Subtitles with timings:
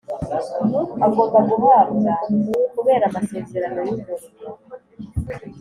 [1.05, 2.11] agomba guhabwa
[2.73, 4.29] kubera amasezerano y umurimo